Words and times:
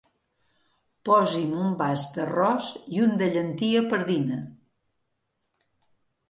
Posi'm 1.09 1.51
un 1.63 1.75
vas 1.81 2.05
d'arròs 2.15 2.71
i 2.95 3.03
un 3.09 3.13
de 3.23 3.27
llentia 3.37 3.85
pardina. 3.93 4.41